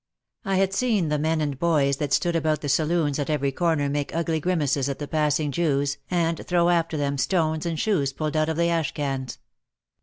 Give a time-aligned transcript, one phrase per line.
[0.43, 3.87] I had seen the men and boys that stood about the saloons at every corner
[3.87, 8.35] make ugly grimaces at the passing Jews and throw after them stones and shoes pulled
[8.35, 9.37] out of the ash cans.